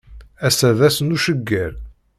Ass-a 0.47 0.69
d 0.77 0.79
ass 0.87 0.97
n 1.01 1.13
ucegger. 1.15 1.73